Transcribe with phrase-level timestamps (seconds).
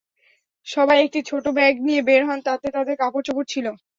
[0.67, 3.65] সবাই একটি ছোট ব্যাগ নিয়ে বের হন, তাতে তাঁদের কাপড়চোপড় ছিল।